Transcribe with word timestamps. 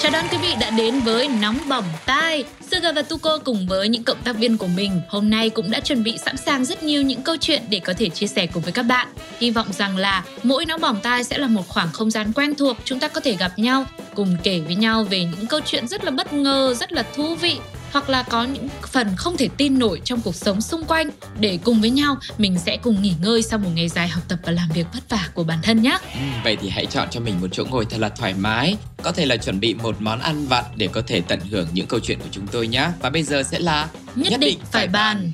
Chào 0.00 0.12
đón 0.12 0.24
quý 0.30 0.38
vị 0.42 0.54
đã 0.60 0.70
đến 0.70 1.00
với 1.00 1.28
Nóng 1.28 1.58
Bỏng 1.68 1.84
Tai. 2.06 2.44
Suga 2.70 2.92
và 2.92 3.02
Tuko 3.02 3.38
cùng 3.38 3.66
với 3.66 3.88
những 3.88 4.04
cộng 4.04 4.22
tác 4.24 4.36
viên 4.36 4.58
của 4.58 4.66
mình 4.66 5.00
hôm 5.08 5.30
nay 5.30 5.50
cũng 5.50 5.70
đã 5.70 5.80
chuẩn 5.80 6.02
bị 6.02 6.18
sẵn 6.18 6.36
sàng 6.36 6.64
rất 6.64 6.82
nhiều 6.82 7.02
những 7.02 7.22
câu 7.22 7.36
chuyện 7.40 7.62
để 7.70 7.80
có 7.80 7.92
thể 7.98 8.08
chia 8.08 8.26
sẻ 8.26 8.46
cùng 8.46 8.62
với 8.62 8.72
các 8.72 8.82
bạn. 8.82 9.08
Hy 9.38 9.50
vọng 9.50 9.66
rằng 9.72 9.96
là 9.96 10.24
mỗi 10.42 10.66
Nóng 10.66 10.80
Bỏng 10.80 11.00
Tai 11.02 11.24
sẽ 11.24 11.38
là 11.38 11.46
một 11.46 11.68
khoảng 11.68 11.92
không 11.92 12.10
gian 12.10 12.32
quen 12.32 12.54
thuộc 12.54 12.76
chúng 12.84 13.00
ta 13.00 13.08
có 13.08 13.20
thể 13.20 13.36
gặp 13.36 13.58
nhau, 13.58 13.84
cùng 14.14 14.36
kể 14.42 14.60
với 14.60 14.74
nhau 14.74 15.04
về 15.04 15.24
những 15.24 15.46
câu 15.46 15.60
chuyện 15.66 15.88
rất 15.88 16.04
là 16.04 16.10
bất 16.10 16.32
ngờ, 16.32 16.74
rất 16.74 16.92
là 16.92 17.04
thú 17.16 17.34
vị 17.34 17.56
hoặc 17.92 18.10
là 18.10 18.22
có 18.22 18.44
những 18.44 18.68
phần 18.86 19.08
không 19.16 19.36
thể 19.36 19.48
tin 19.56 19.78
nổi 19.78 20.00
trong 20.04 20.20
cuộc 20.20 20.34
sống 20.34 20.60
xung 20.60 20.84
quanh 20.84 21.10
để 21.40 21.58
cùng 21.64 21.80
với 21.80 21.90
nhau 21.90 22.16
mình 22.38 22.58
sẽ 22.58 22.76
cùng 22.76 23.02
nghỉ 23.02 23.14
ngơi 23.22 23.42
sau 23.42 23.58
một 23.58 23.70
ngày 23.74 23.88
dài 23.88 24.08
học 24.08 24.22
tập 24.28 24.38
và 24.44 24.52
làm 24.52 24.68
việc 24.74 24.86
vất 24.94 25.08
vả 25.08 25.28
của 25.34 25.44
bản 25.44 25.58
thân 25.62 25.82
nhé. 25.82 25.98
Ừ, 26.14 26.20
vậy 26.44 26.56
thì 26.60 26.68
hãy 26.68 26.86
chọn 26.86 27.08
cho 27.10 27.20
mình 27.20 27.40
một 27.40 27.48
chỗ 27.52 27.64
ngồi 27.64 27.84
thật 27.84 27.96
là 28.00 28.08
thoải 28.08 28.34
mái, 28.34 28.76
có 29.02 29.12
thể 29.12 29.26
là 29.26 29.36
chuẩn 29.36 29.60
bị 29.60 29.74
một 29.74 29.96
món 29.98 30.20
ăn 30.20 30.46
vặt 30.46 30.64
để 30.76 30.88
có 30.92 31.02
thể 31.06 31.20
tận 31.20 31.40
hưởng 31.50 31.68
những 31.72 31.86
câu 31.86 32.00
chuyện 32.00 32.18
của 32.18 32.28
chúng 32.30 32.46
tôi 32.46 32.68
nhé. 32.68 32.88
Và 33.00 33.10
bây 33.10 33.22
giờ 33.22 33.42
sẽ 33.42 33.58
là 33.58 33.88
Nhất, 34.14 34.30
nhất 34.30 34.40
định 34.40 34.58
phải 34.72 34.88
bàn. 34.88 35.32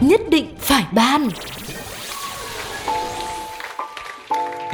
Nhất 0.00 0.20
định 0.30 0.54
phải 0.58 0.84
bàn 0.92 1.28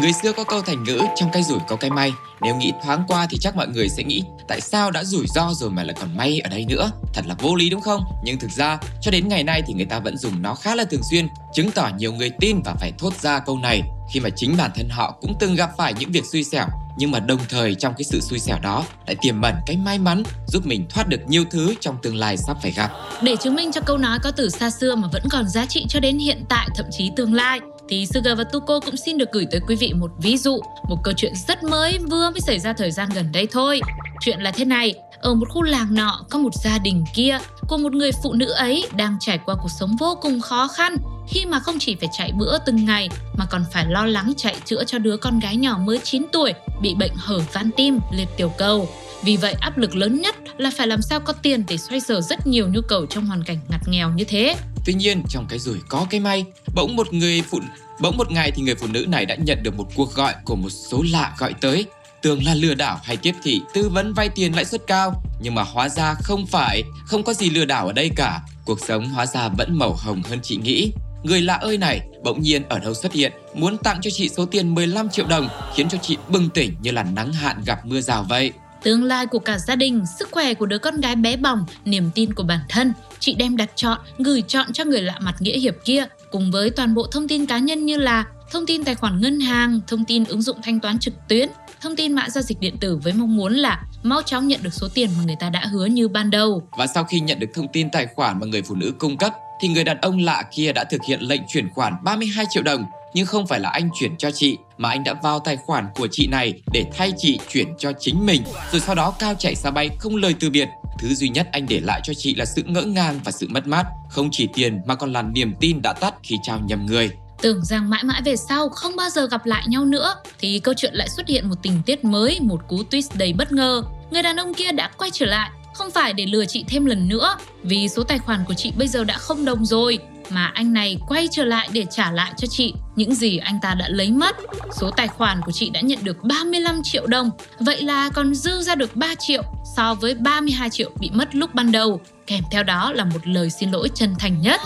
Người 0.00 0.12
xưa 0.12 0.32
có 0.32 0.44
câu 0.44 0.62
thành 0.62 0.84
ngữ, 0.84 1.00
trong 1.16 1.30
cái 1.32 1.42
rủi 1.42 1.58
có 1.68 1.76
cái 1.76 1.90
may 1.90 2.12
Nếu 2.42 2.56
nghĩ 2.56 2.72
thoáng 2.84 3.04
qua 3.08 3.26
thì 3.30 3.38
chắc 3.40 3.56
mọi 3.56 3.68
người 3.68 3.88
sẽ 3.88 4.02
nghĩ, 4.02 4.22
Tại 4.48 4.60
sao 4.60 4.90
đã 4.90 5.04
rủi 5.04 5.26
ro 5.26 5.50
rồi 5.54 5.70
mà 5.70 5.82
lại 5.82 5.96
còn 6.00 6.16
may 6.16 6.40
ở 6.40 6.48
đây 6.48 6.66
nữa 6.68 6.90
Thật 7.14 7.26
là 7.26 7.34
vô 7.38 7.54
lý, 7.54 7.70
đúng 7.70 7.80
không? 7.80 8.00
Nhưng 8.24 8.38
thực 8.38 8.50
ra, 8.50 8.78
cho 9.00 9.10
đến 9.10 9.28
ngày 9.28 9.44
nay 9.44 9.62
thì 9.66 9.74
người 9.74 9.86
ta 9.86 9.98
vẫn 9.98 10.16
dùng 10.16 10.42
nó 10.42 10.54
khá 10.54 10.74
là 10.74 10.84
thường 10.84 11.02
xuyên, 11.10 11.28
Chứng 11.54 11.70
tỏ 11.70 11.90
nhiều 11.96 12.12
người 12.12 12.30
tin 12.40 12.60
và 12.64 12.74
phải 12.80 12.92
thốt 12.98 13.12
ra 13.20 13.38
câu 13.38 13.58
này, 13.58 13.82
Khi 14.12 14.20
mà 14.20 14.28
chính 14.36 14.56
bản 14.56 14.70
thân 14.74 14.88
họ 14.88 15.18
cũng 15.20 15.34
từng 15.40 15.54
gặp 15.54 15.70
phải 15.76 15.94
những 15.94 16.12
việc 16.12 16.24
xui 16.32 16.44
xẻo 16.44 16.66
nhưng 16.96 17.10
mà 17.10 17.20
đồng 17.20 17.40
thời 17.48 17.74
trong 17.74 17.94
cái 17.98 18.04
sự 18.04 18.20
xui 18.20 18.38
xẻo 18.38 18.58
đó 18.62 18.84
lại 19.06 19.16
tiềm 19.20 19.42
ẩn 19.42 19.54
cái 19.66 19.76
may 19.76 19.98
mắn, 19.98 20.22
giúp 20.46 20.66
mình 20.66 20.86
thoát 20.90 21.08
được 21.08 21.20
nhiều 21.28 21.44
thứ 21.50 21.74
trong 21.80 21.96
tương 22.02 22.16
lai 22.16 22.36
sắp 22.36 22.56
phải 22.62 22.72
gặp. 22.72 22.90
Để 23.22 23.36
chứng 23.36 23.54
minh 23.54 23.72
cho 23.72 23.80
câu 23.80 23.98
nói 23.98 24.18
có 24.22 24.30
từ 24.30 24.48
xa 24.48 24.70
xưa 24.70 24.94
mà 24.94 25.08
vẫn 25.12 25.22
còn 25.30 25.48
giá 25.48 25.66
trị 25.66 25.86
cho 25.88 26.00
đến 26.00 26.18
hiện 26.18 26.44
tại, 26.48 26.68
thậm 26.74 26.86
chí 26.90 27.10
tương 27.16 27.34
lai 27.34 27.60
thì 27.88 28.06
Suga 28.06 28.34
và 28.34 28.44
Tuko 28.44 28.80
cũng 28.80 28.96
xin 28.96 29.18
được 29.18 29.32
gửi 29.32 29.46
tới 29.50 29.60
quý 29.68 29.76
vị 29.76 29.92
một 29.92 30.10
ví 30.18 30.36
dụ, 30.36 30.60
một 30.88 30.96
câu 31.04 31.14
chuyện 31.16 31.32
rất 31.48 31.62
mới 31.62 31.98
vừa 31.98 32.30
mới 32.30 32.40
xảy 32.40 32.58
ra 32.58 32.72
thời 32.72 32.90
gian 32.90 33.08
gần 33.14 33.32
đây 33.32 33.46
thôi. 33.52 33.80
Chuyện 34.20 34.40
là 34.40 34.50
thế 34.50 34.64
này, 34.64 34.94
ở 35.20 35.34
một 35.34 35.48
khu 35.48 35.62
làng 35.62 35.94
nọ 35.94 36.24
có 36.30 36.38
một 36.38 36.54
gia 36.64 36.78
đình 36.78 37.04
kia 37.14 37.38
của 37.68 37.76
một 37.76 37.92
người 37.92 38.10
phụ 38.22 38.32
nữ 38.32 38.50
ấy 38.50 38.84
đang 38.96 39.16
trải 39.20 39.38
qua 39.38 39.54
cuộc 39.62 39.68
sống 39.80 39.96
vô 39.96 40.18
cùng 40.22 40.40
khó 40.40 40.68
khăn 40.68 40.96
khi 41.28 41.46
mà 41.46 41.60
không 41.60 41.78
chỉ 41.78 41.96
phải 42.00 42.08
chạy 42.12 42.32
bữa 42.32 42.58
từng 42.66 42.84
ngày 42.84 43.08
mà 43.36 43.46
còn 43.50 43.64
phải 43.72 43.86
lo 43.88 44.06
lắng 44.06 44.32
chạy 44.36 44.56
chữa 44.64 44.84
cho 44.84 44.98
đứa 44.98 45.16
con 45.16 45.38
gái 45.38 45.56
nhỏ 45.56 45.78
mới 45.78 45.98
9 45.98 46.22
tuổi 46.32 46.52
bị 46.82 46.94
bệnh 46.94 47.12
hở 47.16 47.38
van 47.52 47.70
tim, 47.76 47.98
liệt 48.12 48.28
tiểu 48.36 48.52
cầu. 48.58 48.88
Vì 49.22 49.36
vậy 49.36 49.54
áp 49.60 49.78
lực 49.78 49.96
lớn 49.96 50.20
nhất 50.20 50.34
là 50.58 50.70
phải 50.76 50.86
làm 50.86 51.02
sao 51.02 51.20
có 51.20 51.32
tiền 51.32 51.64
để 51.68 51.76
xoay 51.76 52.00
sở 52.00 52.20
rất 52.20 52.46
nhiều 52.46 52.68
nhu 52.68 52.80
cầu 52.88 53.06
trong 53.06 53.26
hoàn 53.26 53.44
cảnh 53.44 53.58
ngặt 53.68 53.80
nghèo 53.88 54.10
như 54.10 54.24
thế. 54.24 54.56
Tuy 54.84 54.94
nhiên 54.94 55.22
trong 55.28 55.46
cái 55.48 55.58
rủi 55.58 55.78
có 55.88 56.06
cái 56.10 56.20
may, 56.20 56.44
bỗng 56.74 56.96
một 56.96 57.12
người 57.12 57.42
phụ 57.42 57.58
bỗng 58.00 58.16
một 58.16 58.30
ngày 58.30 58.50
thì 58.50 58.62
người 58.62 58.74
phụ 58.74 58.86
nữ 58.86 59.06
này 59.08 59.26
đã 59.26 59.34
nhận 59.34 59.62
được 59.62 59.76
một 59.76 59.86
cuộc 59.94 60.14
gọi 60.14 60.34
của 60.44 60.56
một 60.56 60.70
số 60.70 61.04
lạ 61.10 61.34
gọi 61.38 61.54
tới. 61.60 61.86
Tưởng 62.22 62.44
là 62.44 62.54
lừa 62.54 62.74
đảo 62.74 63.00
hay 63.02 63.16
tiếp 63.16 63.34
thị 63.42 63.62
tư 63.74 63.88
vấn 63.88 64.14
vay 64.14 64.28
tiền 64.28 64.54
lãi 64.54 64.64
suất 64.64 64.86
cao. 64.86 65.22
Nhưng 65.40 65.54
mà 65.54 65.62
hóa 65.62 65.88
ra 65.88 66.14
không 66.14 66.46
phải 66.46 66.82
không 67.06 67.22
có 67.22 67.34
gì 67.34 67.50
lừa 67.50 67.64
đảo 67.64 67.86
ở 67.86 67.92
đây 67.92 68.10
cả. 68.16 68.40
Cuộc 68.64 68.80
sống 68.80 69.08
hóa 69.08 69.26
ra 69.26 69.48
vẫn 69.48 69.78
màu 69.78 69.94
hồng 69.94 70.22
hơn 70.22 70.38
chị 70.42 70.56
nghĩ. 70.56 70.92
Người 71.22 71.40
lạ 71.40 71.54
ơi 71.54 71.78
này 71.78 72.00
bỗng 72.24 72.42
nhiên 72.42 72.62
ở 72.68 72.78
đâu 72.78 72.94
xuất 72.94 73.12
hiện 73.12 73.32
muốn 73.54 73.78
tặng 73.78 73.98
cho 74.02 74.10
chị 74.10 74.28
số 74.28 74.46
tiền 74.46 74.74
15 74.74 75.08
triệu 75.08 75.26
đồng 75.26 75.48
khiến 75.74 75.88
cho 75.88 75.98
chị 76.02 76.16
bừng 76.28 76.50
tỉnh 76.50 76.74
như 76.82 76.90
là 76.90 77.02
nắng 77.02 77.32
hạn 77.32 77.62
gặp 77.66 77.86
mưa 77.86 78.00
rào 78.00 78.26
vậy. 78.28 78.52
Tương 78.84 79.04
lai 79.04 79.26
của 79.26 79.38
cả 79.38 79.58
gia 79.58 79.76
đình, 79.76 80.04
sức 80.18 80.28
khỏe 80.32 80.54
của 80.54 80.66
đứa 80.66 80.78
con 80.78 81.00
gái 81.00 81.16
bé 81.16 81.36
bỏng, 81.36 81.66
niềm 81.84 82.10
tin 82.14 82.34
của 82.34 82.42
bản 82.42 82.60
thân, 82.68 82.92
chị 83.18 83.34
đem 83.34 83.56
đặt 83.56 83.70
chọn, 83.74 83.98
gửi 84.18 84.42
chọn 84.42 84.72
cho 84.72 84.84
người 84.84 85.02
lạ 85.02 85.14
mặt 85.20 85.34
nghĩa 85.40 85.58
hiệp 85.58 85.74
kia, 85.84 86.06
cùng 86.30 86.50
với 86.50 86.70
toàn 86.70 86.94
bộ 86.94 87.06
thông 87.12 87.28
tin 87.28 87.46
cá 87.46 87.58
nhân 87.58 87.86
như 87.86 87.96
là 87.96 88.24
thông 88.50 88.66
tin 88.66 88.84
tài 88.84 88.94
khoản 88.94 89.20
ngân 89.20 89.40
hàng, 89.40 89.80
thông 89.86 90.04
tin 90.04 90.24
ứng 90.24 90.42
dụng 90.42 90.56
thanh 90.62 90.80
toán 90.80 90.98
trực 90.98 91.14
tuyến, 91.28 91.48
thông 91.80 91.96
tin 91.96 92.12
mã 92.12 92.28
giao 92.28 92.42
dịch 92.42 92.60
điện 92.60 92.76
tử 92.80 92.96
với 92.96 93.12
mong 93.12 93.36
muốn 93.36 93.54
là 93.54 93.84
mau 94.02 94.22
chóng 94.22 94.48
nhận 94.48 94.62
được 94.62 94.74
số 94.74 94.88
tiền 94.94 95.10
mà 95.18 95.24
người 95.24 95.36
ta 95.40 95.50
đã 95.50 95.66
hứa 95.72 95.86
như 95.86 96.08
ban 96.08 96.30
đầu. 96.30 96.68
Và 96.78 96.86
sau 96.86 97.04
khi 97.04 97.20
nhận 97.20 97.38
được 97.38 97.50
thông 97.54 97.68
tin 97.72 97.90
tài 97.90 98.06
khoản 98.06 98.40
mà 98.40 98.46
người 98.46 98.62
phụ 98.62 98.74
nữ 98.74 98.92
cung 98.98 99.16
cấp, 99.16 99.34
thì 99.60 99.68
người 99.68 99.84
đàn 99.84 100.00
ông 100.00 100.18
lạ 100.18 100.44
kia 100.52 100.72
đã 100.72 100.84
thực 100.84 101.00
hiện 101.08 101.20
lệnh 101.20 101.42
chuyển 101.48 101.68
khoản 101.70 101.94
32 102.04 102.44
triệu 102.50 102.62
đồng 102.62 102.84
nhưng 103.14 103.26
không 103.26 103.46
phải 103.46 103.60
là 103.60 103.70
anh 103.70 103.90
chuyển 104.00 104.16
cho 104.16 104.30
chị 104.30 104.56
mà 104.78 104.88
anh 104.88 105.04
đã 105.04 105.14
vào 105.22 105.40
tài 105.40 105.56
khoản 105.56 105.86
của 105.94 106.08
chị 106.10 106.26
này 106.26 106.62
để 106.72 106.84
thay 106.96 107.12
chị 107.16 107.38
chuyển 107.48 107.74
cho 107.78 107.92
chính 108.00 108.26
mình 108.26 108.42
rồi 108.72 108.80
sau 108.80 108.94
đó 108.94 109.14
cao 109.18 109.34
chạy 109.34 109.54
xa 109.54 109.70
bay 109.70 109.90
không 109.98 110.16
lời 110.16 110.34
từ 110.40 110.50
biệt. 110.50 110.68
Thứ 110.98 111.14
duy 111.14 111.28
nhất 111.28 111.48
anh 111.52 111.66
để 111.68 111.80
lại 111.80 112.00
cho 112.04 112.14
chị 112.14 112.34
là 112.34 112.44
sự 112.44 112.62
ngỡ 112.66 112.82
ngàng 112.82 113.20
và 113.24 113.32
sự 113.32 113.46
mất 113.50 113.66
mát 113.66 113.84
không 114.10 114.28
chỉ 114.32 114.48
tiền 114.54 114.80
mà 114.86 114.94
còn 114.94 115.12
là 115.12 115.22
niềm 115.22 115.54
tin 115.60 115.82
đã 115.82 115.92
tắt 115.92 116.14
khi 116.22 116.36
trao 116.42 116.60
nhầm 116.66 116.86
người. 116.86 117.10
Tưởng 117.42 117.64
rằng 117.64 117.90
mãi 117.90 118.04
mãi 118.04 118.22
về 118.24 118.36
sau 118.36 118.68
không 118.68 118.96
bao 118.96 119.10
giờ 119.10 119.26
gặp 119.26 119.46
lại 119.46 119.64
nhau 119.68 119.84
nữa 119.84 120.14
thì 120.38 120.58
câu 120.58 120.74
chuyện 120.74 120.94
lại 120.94 121.08
xuất 121.08 121.28
hiện 121.28 121.48
một 121.48 121.54
tình 121.62 121.82
tiết 121.86 122.04
mới, 122.04 122.38
một 122.40 122.60
cú 122.68 122.76
twist 122.90 123.08
đầy 123.14 123.32
bất 123.32 123.52
ngờ. 123.52 123.82
Người 124.10 124.22
đàn 124.22 124.36
ông 124.36 124.54
kia 124.54 124.72
đã 124.72 124.90
quay 124.98 125.10
trở 125.12 125.26
lại, 125.26 125.50
không 125.74 125.90
phải 125.90 126.12
để 126.12 126.26
lừa 126.26 126.44
chị 126.44 126.64
thêm 126.68 126.84
lần 126.84 127.08
nữa, 127.08 127.36
vì 127.62 127.88
số 127.88 128.02
tài 128.04 128.18
khoản 128.18 128.44
của 128.48 128.54
chị 128.54 128.72
bây 128.76 128.88
giờ 128.88 129.04
đã 129.04 129.18
không 129.18 129.44
đồng 129.44 129.64
rồi, 129.64 129.98
mà 130.30 130.46
anh 130.46 130.72
này 130.72 130.96
quay 131.08 131.28
trở 131.30 131.44
lại 131.44 131.68
để 131.72 131.86
trả 131.90 132.10
lại 132.10 132.32
cho 132.36 132.46
chị 132.50 132.72
những 132.96 133.14
gì 133.14 133.36
anh 133.36 133.58
ta 133.62 133.74
đã 133.74 133.88
lấy 133.88 134.10
mất. 134.10 134.36
Số 134.80 134.90
tài 134.90 135.08
khoản 135.08 135.40
của 135.42 135.52
chị 135.52 135.70
đã 135.70 135.80
nhận 135.80 135.98
được 136.02 136.22
35 136.22 136.80
triệu 136.84 137.06
đồng, 137.06 137.30
vậy 137.60 137.82
là 137.82 138.10
còn 138.10 138.34
dư 138.34 138.62
ra 138.62 138.74
được 138.74 138.96
3 138.96 139.14
triệu 139.14 139.42
so 139.76 139.94
với 139.94 140.14
32 140.14 140.70
triệu 140.70 140.90
bị 141.00 141.10
mất 141.12 141.34
lúc 141.34 141.54
ban 141.54 141.72
đầu. 141.72 142.00
Kèm 142.26 142.42
theo 142.50 142.62
đó 142.62 142.92
là 142.92 143.04
một 143.04 143.26
lời 143.26 143.50
xin 143.50 143.70
lỗi 143.70 143.88
chân 143.94 144.14
thành 144.18 144.42
nhất. 144.42 144.60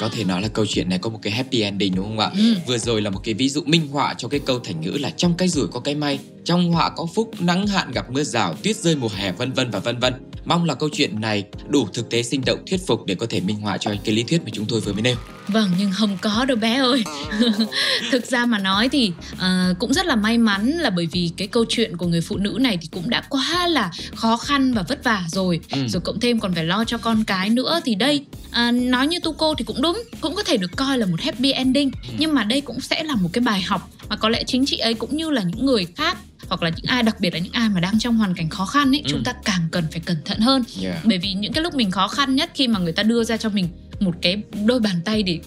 Có 0.00 0.08
thể 0.08 0.24
nói 0.24 0.42
là 0.42 0.48
câu 0.48 0.66
chuyện 0.68 0.88
này 0.88 0.98
có 0.98 1.10
một 1.10 1.18
cái 1.22 1.32
happy 1.32 1.60
ending 1.60 1.94
đúng 1.94 2.04
không 2.04 2.18
ạ? 2.18 2.30
Ừ. 2.36 2.54
Vừa 2.66 2.78
rồi 2.78 3.02
là 3.02 3.10
một 3.10 3.20
cái 3.24 3.34
ví 3.34 3.48
dụ 3.48 3.62
minh 3.66 3.88
họa 3.88 4.14
cho 4.18 4.28
cái 4.28 4.40
câu 4.40 4.58
thành 4.58 4.80
ngữ 4.80 4.90
là 4.90 5.10
trong 5.10 5.34
cái 5.34 5.48
rủi 5.48 5.68
có 5.68 5.80
cái 5.80 5.94
may, 5.94 6.18
trong 6.44 6.72
họa 6.72 6.90
có 6.90 7.06
phúc, 7.14 7.30
nắng 7.38 7.66
hạn 7.66 7.92
gặp 7.92 8.10
mưa 8.10 8.24
rào, 8.24 8.54
tuyết 8.62 8.76
rơi 8.76 8.96
mùa 8.96 9.08
hè 9.16 9.32
vân 9.32 9.52
vân 9.52 9.70
và 9.70 9.78
vân 9.78 9.98
vân. 9.98 10.14
Mong 10.44 10.64
là 10.64 10.74
câu 10.74 10.88
chuyện 10.92 11.20
này 11.20 11.44
đủ 11.68 11.88
thực 11.94 12.10
tế 12.10 12.22
sinh 12.22 12.42
động 12.46 12.58
thuyết 12.70 12.86
phục 12.86 13.06
để 13.06 13.14
có 13.14 13.26
thể 13.30 13.40
minh 13.40 13.56
họa 13.56 13.78
cho 13.78 13.90
cái 14.04 14.14
lý 14.14 14.22
thuyết 14.22 14.42
mà 14.44 14.50
chúng 14.52 14.66
tôi 14.68 14.80
vừa 14.80 14.92
mới 14.92 15.02
nêu. 15.02 15.16
Vâng, 15.48 15.70
nhưng 15.78 15.92
không 15.92 16.18
có 16.22 16.44
đâu 16.44 16.56
bé 16.56 16.74
ơi. 16.74 17.04
Thực 18.12 18.26
ra 18.26 18.46
mà 18.46 18.58
nói 18.58 18.88
thì 18.88 19.12
uh, 19.32 19.78
cũng 19.78 19.92
rất 19.94 20.06
là 20.06 20.16
may 20.16 20.38
mắn 20.38 20.70
là 20.70 20.90
bởi 20.90 21.08
vì 21.12 21.30
cái 21.36 21.48
câu 21.48 21.64
chuyện 21.68 21.96
của 21.96 22.06
người 22.06 22.20
phụ 22.20 22.36
nữ 22.36 22.58
này 22.60 22.78
thì 22.82 22.88
cũng 22.92 23.10
đã 23.10 23.22
quá 23.28 23.66
là 23.68 23.90
khó 24.14 24.36
khăn 24.36 24.74
và 24.74 24.84
vất 24.88 25.04
vả 25.04 25.24
rồi. 25.28 25.60
Ừ. 25.70 25.78
Rồi 25.88 26.00
cộng 26.00 26.20
thêm 26.20 26.40
còn 26.40 26.54
phải 26.54 26.64
lo 26.64 26.84
cho 26.84 26.98
con 26.98 27.24
cái 27.24 27.50
nữa 27.50 27.80
thì 27.84 27.94
đây 27.94 28.24
uh, 28.48 28.74
nói 28.74 29.06
như 29.06 29.20
tu 29.20 29.32
cô 29.32 29.54
thì 29.54 29.64
cũng 29.64 29.82
đúng, 29.82 30.02
cũng 30.20 30.34
có 30.34 30.42
thể 30.42 30.56
được 30.56 30.70
coi 30.76 30.98
là 30.98 31.06
một 31.06 31.20
happy 31.20 31.52
ending. 31.52 31.90
Ừ. 32.08 32.14
Nhưng 32.18 32.34
mà 32.34 32.44
đây 32.44 32.60
cũng 32.60 32.80
sẽ 32.80 33.02
là 33.02 33.14
một 33.14 33.28
cái 33.32 33.42
bài 33.42 33.62
học 33.62 33.90
mà 34.08 34.16
có 34.16 34.28
lẽ 34.28 34.44
chính 34.46 34.66
chị 34.66 34.78
ấy 34.78 34.94
cũng 34.94 35.16
như 35.16 35.30
là 35.30 35.42
những 35.42 35.66
người 35.66 35.86
khác 35.96 36.16
hoặc 36.48 36.62
là 36.62 36.70
những 36.76 36.86
ai 36.86 37.02
đặc 37.02 37.20
biệt 37.20 37.34
là 37.34 37.38
những 37.38 37.52
ai 37.52 37.68
mà 37.68 37.80
đang 37.80 37.98
trong 37.98 38.16
hoàn 38.16 38.34
cảnh 38.34 38.48
khó 38.48 38.64
khăn 38.64 38.94
ấy 38.94 39.02
ừ. 39.04 39.08
chúng 39.10 39.24
ta 39.24 39.32
càng 39.44 39.60
cần 39.70 39.84
phải 39.90 40.00
cẩn 40.00 40.16
thận 40.24 40.38
hơn 40.38 40.62
yeah. 40.82 41.04
bởi 41.04 41.18
vì 41.18 41.32
những 41.32 41.52
cái 41.52 41.62
lúc 41.62 41.74
mình 41.74 41.90
khó 41.90 42.08
khăn 42.08 42.34
nhất 42.34 42.50
khi 42.54 42.68
mà 42.68 42.78
người 42.78 42.92
ta 42.92 43.02
đưa 43.02 43.24
ra 43.24 43.36
cho 43.36 43.48
mình 43.48 43.68
một 44.00 44.14
cái 44.22 44.42
đôi 44.66 44.80
bàn 44.80 44.96
tay 45.04 45.22
để 45.22 45.38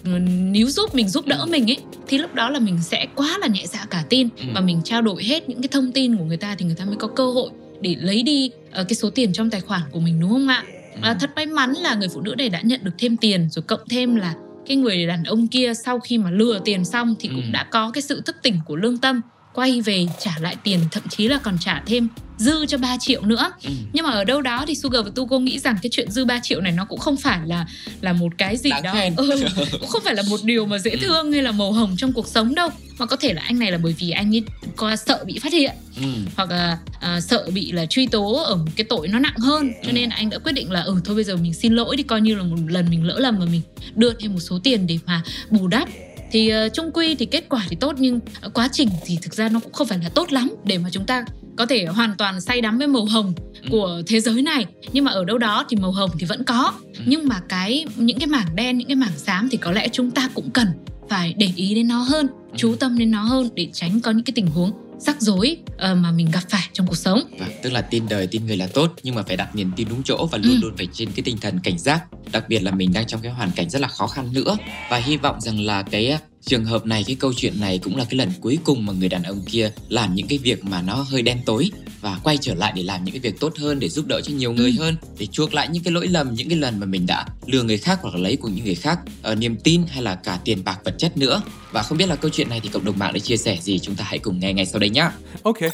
níu 0.52 0.70
giúp 0.70 0.94
mình 0.94 1.08
giúp 1.08 1.26
đỡ 1.26 1.36
ừ. 1.36 1.46
mình 1.50 1.70
ấy 1.70 1.78
thì 2.08 2.18
lúc 2.18 2.34
đó 2.34 2.50
là 2.50 2.58
mình 2.58 2.78
sẽ 2.82 3.06
quá 3.14 3.38
là 3.40 3.46
nhẹ 3.46 3.64
dạ 3.66 3.86
cả 3.90 4.04
tin 4.08 4.28
ừ. 4.36 4.44
và 4.54 4.60
mình 4.60 4.80
trao 4.84 5.02
đổi 5.02 5.24
hết 5.24 5.48
những 5.48 5.62
cái 5.62 5.68
thông 5.68 5.92
tin 5.92 6.16
của 6.16 6.24
người 6.24 6.36
ta 6.36 6.54
thì 6.58 6.66
người 6.66 6.74
ta 6.74 6.84
mới 6.84 6.96
có 6.96 7.08
cơ 7.08 7.30
hội 7.30 7.50
để 7.80 7.96
lấy 7.98 8.22
đi 8.22 8.50
uh, 8.80 8.88
cái 8.88 8.94
số 8.94 9.10
tiền 9.10 9.32
trong 9.32 9.50
tài 9.50 9.60
khoản 9.60 9.82
của 9.92 10.00
mình 10.00 10.20
đúng 10.20 10.30
không 10.30 10.48
ạ 10.48 10.64
à, 11.00 11.16
thật 11.20 11.30
may 11.36 11.46
mắn 11.46 11.72
là 11.72 11.94
người 11.94 12.08
phụ 12.08 12.20
nữ 12.20 12.34
này 12.38 12.48
đã 12.48 12.60
nhận 12.60 12.80
được 12.84 12.90
thêm 12.98 13.16
tiền 13.16 13.48
rồi 13.50 13.62
cộng 13.62 13.88
thêm 13.90 14.16
là 14.16 14.34
cái 14.66 14.76
người 14.76 15.06
đàn 15.06 15.24
ông 15.24 15.48
kia 15.48 15.72
sau 15.84 16.00
khi 16.00 16.18
mà 16.18 16.30
lừa 16.30 16.60
tiền 16.64 16.84
xong 16.84 17.14
thì 17.18 17.28
cũng 17.28 17.42
ừ. 17.42 17.50
đã 17.52 17.64
có 17.70 17.90
cái 17.90 18.02
sự 18.02 18.20
thức 18.20 18.36
tỉnh 18.42 18.60
của 18.66 18.76
lương 18.76 18.98
tâm 18.98 19.20
quay 19.58 19.80
về 19.80 20.06
trả 20.20 20.30
lại 20.40 20.56
tiền 20.62 20.80
thậm 20.90 21.02
chí 21.08 21.28
là 21.28 21.38
còn 21.42 21.56
trả 21.60 21.82
thêm 21.86 22.08
dư 22.38 22.66
cho 22.66 22.78
3 22.78 22.96
triệu 23.00 23.22
nữa 23.22 23.50
Ừ. 23.64 23.70
nhưng 23.92 24.04
mà 24.04 24.10
ở 24.10 24.24
đâu 24.24 24.42
đó 24.42 24.64
thì 24.68 24.74
Sugar 24.74 25.04
và 25.04 25.10
Tuko 25.14 25.38
nghĩ 25.38 25.58
rằng 25.58 25.76
cái 25.82 25.90
chuyện 25.92 26.10
dư 26.10 26.24
3 26.24 26.40
triệu 26.42 26.60
này 26.60 26.72
nó 26.72 26.84
cũng 26.84 26.98
không 26.98 27.16
phải 27.16 27.38
là 27.46 27.66
là 28.00 28.12
một 28.12 28.28
cái 28.38 28.56
gì 28.56 28.70
Đáng 28.70 28.82
đó 28.82 28.94
ừ, 29.16 29.44
cũng 29.80 29.88
không 29.88 30.02
phải 30.04 30.14
là 30.14 30.22
một 30.30 30.40
điều 30.44 30.66
mà 30.66 30.78
dễ 30.78 30.90
Ừ. 30.90 30.98
thương 31.02 31.32
hay 31.32 31.42
là 31.42 31.52
màu 31.52 31.72
hồng 31.72 31.94
trong 31.98 32.12
cuộc 32.12 32.28
sống 32.28 32.54
đâu 32.54 32.68
mà 32.98 33.06
có 33.06 33.16
thể 33.16 33.32
là 33.34 33.42
anh 33.42 33.58
này 33.58 33.72
là 33.72 33.78
bởi 33.82 33.94
vì 33.98 34.10
anh 34.10 34.34
ấy 34.36 34.42
có 34.76 34.96
sợ 34.96 35.24
bị 35.26 35.38
phát 35.38 35.52
hiện 35.52 35.72
Ừ. 35.96 36.02
hoặc 36.36 36.50
là 36.50 36.78
à, 37.00 37.20
sợ 37.20 37.46
bị 37.54 37.72
là 37.72 37.86
truy 37.86 38.06
tố 38.06 38.42
ở 38.44 38.56
một 38.56 38.70
cái 38.76 38.84
tội 38.88 39.08
nó 39.08 39.18
nặng 39.18 39.36
hơn 39.38 39.72
cho 39.82 39.88
Ừ. 39.88 39.92
nên 39.92 40.08
anh 40.10 40.30
đã 40.30 40.38
quyết 40.38 40.52
định 40.52 40.70
là 40.70 40.80
ừ 40.82 40.96
thôi 41.04 41.14
bây 41.14 41.24
giờ 41.24 41.36
mình 41.36 41.54
xin 41.54 41.72
lỗi 41.72 41.96
đi 41.96 42.02
coi 42.02 42.20
như 42.20 42.34
là 42.34 42.42
một 42.42 42.56
lần 42.68 42.90
mình 42.90 43.04
lỡ 43.06 43.18
lầm 43.18 43.38
và 43.38 43.44
mình 43.44 43.60
đưa 43.94 44.12
thêm 44.20 44.32
một 44.34 44.40
số 44.40 44.58
tiền 44.64 44.86
để 44.86 44.98
mà 45.06 45.22
bù 45.50 45.66
đắp 45.68 45.88
thì 46.30 46.52
uh, 46.66 46.72
trung 46.74 46.90
quy 46.94 47.14
thì 47.14 47.26
kết 47.26 47.44
quả 47.48 47.66
thì 47.68 47.76
tốt 47.80 47.94
nhưng 47.98 48.16
uh, 48.46 48.54
quá 48.54 48.68
trình 48.72 48.88
thì 49.06 49.18
thực 49.22 49.34
ra 49.34 49.48
nó 49.48 49.60
cũng 49.60 49.72
không 49.72 49.86
phải 49.86 49.98
là 50.02 50.08
tốt 50.08 50.32
lắm 50.32 50.50
để 50.64 50.78
mà 50.78 50.88
chúng 50.92 51.04
ta 51.06 51.24
có 51.56 51.66
thể 51.66 51.86
hoàn 51.86 52.14
toàn 52.18 52.40
say 52.40 52.60
đắm 52.60 52.78
với 52.78 52.86
màu 52.86 53.04
hồng 53.04 53.32
Ừ. 53.62 53.68
của 53.70 54.02
thế 54.06 54.20
giới 54.20 54.42
này 54.42 54.66
nhưng 54.92 55.04
mà 55.04 55.10
ở 55.12 55.24
đâu 55.24 55.38
đó 55.38 55.64
thì 55.68 55.76
màu 55.76 55.92
hồng 55.92 56.10
thì 56.18 56.26
vẫn 56.26 56.44
có 56.44 56.72
Ừ. 56.98 57.00
nhưng 57.06 57.28
mà 57.28 57.40
cái 57.48 57.84
những 57.96 58.18
cái 58.18 58.26
mảng 58.26 58.56
đen 58.56 58.78
những 58.78 58.88
cái 58.88 58.96
mảng 58.96 59.16
xám 59.16 59.48
thì 59.50 59.58
có 59.58 59.72
lẽ 59.72 59.88
chúng 59.92 60.10
ta 60.10 60.28
cũng 60.34 60.50
cần 60.50 60.66
phải 61.08 61.34
để 61.38 61.48
ý 61.56 61.74
đến 61.74 61.88
nó 61.88 61.98
hơn 62.02 62.26
chú 62.56 62.74
tâm 62.80 62.98
đến 62.98 63.10
nó 63.10 63.22
hơn 63.22 63.48
để 63.54 63.68
tránh 63.72 64.00
có 64.00 64.10
những 64.10 64.24
cái 64.24 64.32
tình 64.34 64.46
huống 64.46 64.72
rắc 65.00 65.16
rối 65.20 65.56
ờ, 65.78 65.94
mà 65.94 66.10
mình 66.10 66.30
gặp 66.30 66.40
phải 66.50 66.68
trong 66.72 66.86
cuộc 66.86 66.96
sống. 66.96 67.20
Vâng, 67.38 67.48
tức 67.62 67.70
là 67.72 67.80
tin 67.80 68.08
đời 68.08 68.26
tin 68.26 68.46
người 68.46 68.56
là 68.56 68.66
tốt 68.66 68.92
nhưng 69.02 69.14
mà 69.14 69.22
phải 69.22 69.36
đặt 69.36 69.56
niềm 69.56 69.72
tin 69.76 69.88
đúng 69.88 70.02
chỗ 70.02 70.26
và 70.32 70.38
luôn 70.38 70.52
Ừ. 70.54 70.58
luôn 70.62 70.76
phải 70.76 70.88
trên 70.92 71.12
cái 71.12 71.22
tinh 71.22 71.38
thần 71.40 71.58
cảnh 71.64 71.78
giác. 71.78 72.00
Đặc 72.32 72.44
biệt 72.48 72.62
là 72.62 72.70
mình 72.70 72.92
đang 72.92 73.06
trong 73.06 73.20
cái 73.20 73.32
hoàn 73.32 73.50
cảnh 73.50 73.70
rất 73.70 73.80
là 73.82 73.88
khó 73.88 74.06
khăn 74.06 74.32
nữa. 74.32 74.56
Và 74.90 74.96
hy 74.96 75.16
vọng 75.16 75.40
rằng 75.40 75.60
là 75.60 75.82
cái 75.82 76.18
trường 76.48 76.64
hợp 76.64 76.86
này 76.86 77.04
cái 77.06 77.16
câu 77.20 77.32
chuyện 77.36 77.60
này 77.60 77.78
cũng 77.82 77.96
là 77.96 78.04
cái 78.10 78.18
lần 78.18 78.30
cuối 78.40 78.58
cùng 78.64 78.86
mà 78.86 78.92
người 78.92 79.08
đàn 79.08 79.22
ông 79.22 79.40
kia 79.46 79.72
làm 79.88 80.14
những 80.14 80.26
cái 80.28 80.38
việc 80.38 80.64
mà 80.64 80.82
nó 80.82 80.94
hơi 80.94 81.22
đen 81.22 81.38
tối 81.46 81.70
và 82.00 82.18
quay 82.24 82.36
trở 82.40 82.54
lại 82.54 82.72
để 82.76 82.82
làm 82.82 83.04
những 83.04 83.12
cái 83.12 83.20
việc 83.20 83.40
tốt 83.40 83.52
hơn 83.58 83.78
để 83.80 83.88
giúp 83.88 84.06
đỡ 84.06 84.20
cho 84.24 84.32
nhiều 84.34 84.52
người 84.52 84.74
Ừ. 84.78 84.82
hơn 84.84 84.96
để 85.18 85.26
chuộc 85.26 85.54
lại 85.54 85.68
những 85.70 85.82
cái 85.82 85.92
lỗi 85.92 86.06
lầm 86.06 86.34
những 86.34 86.48
cái 86.48 86.58
lần 86.58 86.80
mà 86.80 86.86
mình 86.86 87.06
đã 87.06 87.26
lừa 87.46 87.62
người 87.62 87.78
khác 87.78 87.98
hoặc 88.02 88.14
là 88.14 88.20
lấy 88.20 88.36
của 88.36 88.48
những 88.48 88.64
người 88.64 88.74
khác 88.74 88.98
ở 89.22 89.34
niềm 89.34 89.56
tin 89.64 89.82
hay 89.86 90.02
là 90.02 90.14
cả 90.14 90.38
tiền 90.44 90.64
bạc 90.64 90.78
vật 90.84 90.94
chất 90.98 91.16
nữa 91.16 91.42
và 91.72 91.82
không 91.82 91.98
biết 91.98 92.08
là 92.08 92.16
câu 92.16 92.30
chuyện 92.30 92.48
này 92.48 92.60
thì 92.62 92.68
cộng 92.68 92.84
đồng 92.84 92.98
mạng 92.98 93.12
đã 93.12 93.18
chia 93.18 93.36
sẻ 93.36 93.56
gì 93.60 93.78
chúng 93.78 93.94
ta 93.94 94.04
hãy 94.04 94.18
cùng 94.18 94.40
nghe 94.40 94.52
ngay 94.52 94.66
sau 94.66 94.78
đây 94.78 94.90
nhé 94.90 95.08
Okay. 95.42 95.70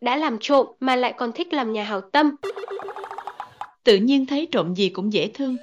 đã 0.00 0.16
làm 0.16 0.36
trộm 0.40 0.66
mà 0.80 0.96
lại 0.96 1.12
còn 1.18 1.32
thích 1.32 1.52
làm 1.52 1.72
nhà 1.72 1.84
hảo 1.84 2.00
tâm. 2.12 2.30
tự 3.84 3.96
nhiên 3.96 4.26
thấy 4.26 4.48
trộm 4.52 4.74
gì 4.74 4.88
cũng 4.88 5.12
dễ 5.12 5.30
thương. 5.34 5.56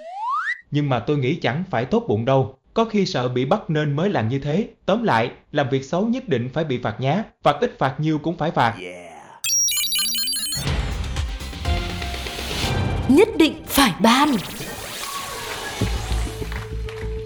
Nhưng 0.72 0.90
mà 0.90 1.00
tôi 1.00 1.18
nghĩ 1.18 1.36
chẳng 1.36 1.64
phải 1.72 1.86
tốt 1.86 2.06
bụng 2.08 2.26
đâu. 2.26 2.56
Có 2.80 2.86
khi 2.86 3.06
sợ 3.06 3.28
bị 3.28 3.46
bắt 3.46 3.70
nên 3.70 3.96
mới 3.96 4.10
làm 4.10 4.30
như 4.30 4.40
thế. 4.40 4.68
Tóm 4.86 5.04
lại, 5.04 5.32
làm 5.52 5.70
việc 5.70 5.86
xấu 5.86 6.08
nhất 6.08 6.30
định 6.30 6.50
phải 6.54 6.64
bị 6.64 6.80
phạt 6.84 6.96
nhá. 7.00 7.24
Phạt 7.44 7.56
ít 7.62 7.76
phạt 7.80 7.96
nhiều 8.00 8.20
cũng 8.20 8.38
phải 8.38 8.52
phạt. 8.52 8.76
Nhất 13.08 13.28
định 13.38 13.54
phải 13.66 13.94
ban 14.02 14.30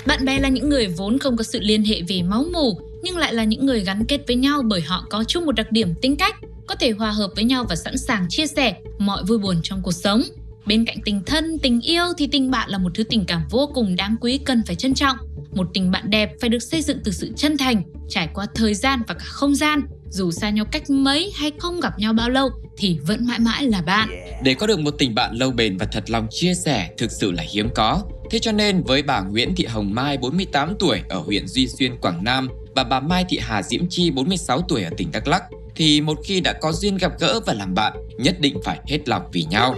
Bạn 0.06 0.26
bè 0.26 0.40
là 0.40 0.50
những 0.50 0.70
người 0.70 0.88
vốn 0.88 1.20
không 1.20 1.38
có 1.38 1.44
sự 1.44 1.60
liên 1.62 1.84
hệ 1.84 2.02
về 2.08 2.22
máu 2.22 2.46
mủ, 2.54 2.80
nhưng 3.04 3.18
lại 3.18 3.34
là 3.34 3.44
những 3.44 3.66
người 3.66 3.84
gắn 3.84 4.06
kết 4.06 4.22
với 4.28 4.36
nhau 4.36 4.62
bởi 4.66 4.82
họ 4.82 5.06
có 5.10 5.24
chung 5.24 5.46
một 5.46 5.52
đặc 5.52 5.72
điểm 5.72 5.94
tính 6.02 6.16
cách, 6.16 6.36
có 6.68 6.76
thể 6.76 6.92
hòa 6.92 7.12
hợp 7.12 7.32
với 7.36 7.44
nhau 7.44 7.66
và 7.70 7.76
sẵn 7.76 7.98
sàng 7.98 8.26
chia 8.30 8.48
sẻ 8.48 8.76
mọi 9.00 9.24
vui 9.24 9.38
buồn 9.38 9.56
trong 9.64 9.82
cuộc 9.84 9.92
sống. 9.92 10.22
Bên 10.66 10.86
cạnh 10.86 10.98
tình 11.06 11.22
thân, 11.26 11.60
tình 11.60 11.82
yêu 11.82 12.04
thì 12.18 12.28
tình 12.28 12.52
bạn 12.52 12.70
là 12.70 12.78
một 12.78 12.90
thứ 12.96 13.04
tình 13.04 13.26
cảm 13.28 13.42
vô 13.50 13.72
cùng 13.74 13.96
đáng 13.96 14.16
quý 14.22 14.38
cần 14.38 14.64
phải 14.68 14.76
trân 14.76 14.94
trọng. 14.94 15.18
Một 15.56 15.68
tình 15.74 15.92
bạn 15.92 16.10
đẹp 16.10 16.32
phải 16.42 16.50
được 16.50 16.64
xây 16.64 16.82
dựng 16.82 17.00
từ 17.04 17.12
sự 17.12 17.32
chân 17.36 17.58
thành, 17.58 17.84
trải 18.10 18.30
qua 18.34 18.46
thời 18.56 18.74
gian 18.74 19.02
và 19.08 19.14
cả 19.14 19.26
không 19.26 19.56
gian. 19.56 19.82
Dù 20.10 20.32
xa 20.32 20.50
nhau 20.50 20.66
cách 20.72 20.90
mấy 20.90 21.32
hay 21.36 21.52
không 21.60 21.80
gặp 21.80 22.00
nhau 22.00 22.14
bao 22.14 22.30
lâu 22.30 22.50
thì 22.78 23.00
vẫn 23.08 23.26
mãi 23.28 23.40
mãi 23.40 23.64
là 23.64 23.82
bạn. 23.82 24.10
Để 24.44 24.54
có 24.54 24.68
được 24.68 24.80
một 24.80 24.96
tình 24.98 25.16
bạn 25.16 25.36
lâu 25.36 25.52
bền 25.52 25.78
và 25.78 25.86
thật 25.92 26.10
lòng 26.10 26.28
chia 26.30 26.54
sẻ 26.54 26.90
thực 26.98 27.12
sự 27.12 27.32
là 27.32 27.44
hiếm 27.54 27.70
có. 27.76 28.04
Thế 28.32 28.40
cho 28.40 28.52
nên 28.52 28.84
với 28.84 29.02
bà 29.02 29.22
Nguyễn 29.22 29.56
Thị 29.56 29.66
Hồng 29.66 29.96
Mai 29.96 30.18
48 30.18 30.76
tuổi 30.80 31.02
ở 31.10 31.20
huyện 31.20 31.48
Duy 31.48 31.68
Xuyên, 31.68 31.98
Quảng 32.02 32.24
Nam 32.24 32.50
và 32.76 32.84
bà 32.84 33.00
Mai 33.00 33.26
Thị 33.30 33.40
Hà 33.42 33.64
Diễm 33.64 33.90
Chi 33.90 34.12
46 34.12 34.62
tuổi 34.62 34.84
ở 34.84 34.90
tỉnh 34.98 35.12
Đắk 35.12 35.28
Lắk 35.28 35.44
thì 35.76 36.02
một 36.02 36.20
khi 36.24 36.42
đã 36.42 36.54
có 36.54 36.72
duyên 36.72 36.98
gặp 36.98 37.12
gỡ 37.20 37.40
và 37.46 37.54
làm 37.54 37.74
bạn, 37.74 37.94
nhất 38.18 38.36
định 38.40 38.58
phải 38.66 38.80
hết 38.88 39.10
lòng 39.10 39.24
vì 39.32 39.44
nhau. 39.44 39.76